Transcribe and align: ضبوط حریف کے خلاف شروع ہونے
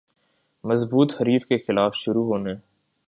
ضبوط 0.63 1.13
حریف 1.21 1.45
کے 1.45 1.57
خلاف 1.57 1.95
شروع 1.95 2.25
ہونے 2.25 2.53